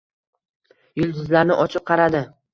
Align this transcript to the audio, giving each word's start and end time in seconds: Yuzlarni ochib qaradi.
Yuzlarni 1.03 1.59
ochib 1.67 1.87
qaradi. 1.93 2.25